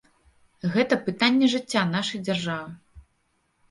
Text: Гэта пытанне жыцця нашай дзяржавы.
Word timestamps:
Гэта 0.75 0.99
пытанне 1.05 1.53
жыцця 1.55 1.87
нашай 1.95 2.19
дзяржавы. 2.27 2.71